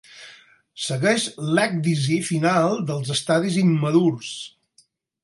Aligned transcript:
Segueix 0.85 1.25
l'ècdisi 1.57 2.17
final 2.29 2.79
dels 2.87 3.13
estadis 3.17 3.59
immadurs. 3.65 4.31